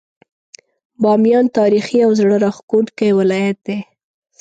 [1.01, 3.77] باميان تاريخي او زړه راښکونکی ولايت دی.